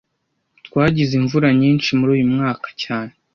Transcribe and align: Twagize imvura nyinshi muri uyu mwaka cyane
Twagize 0.67 1.13
imvura 1.21 1.47
nyinshi 1.61 1.89
muri 1.99 2.11
uyu 2.15 2.25
mwaka 2.33 2.67
cyane 2.83 3.13